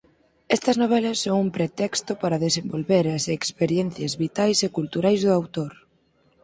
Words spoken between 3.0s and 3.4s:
as